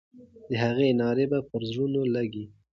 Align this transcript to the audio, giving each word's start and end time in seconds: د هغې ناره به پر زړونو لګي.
د 0.47 0.49
هغې 0.63 0.89
ناره 0.99 1.25
به 1.31 1.39
پر 1.49 1.61
زړونو 1.71 2.01
لګي. 2.15 2.45